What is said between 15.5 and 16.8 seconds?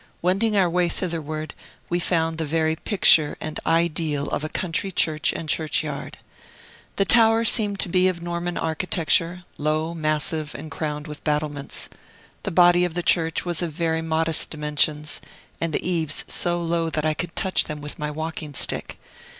and the eaves so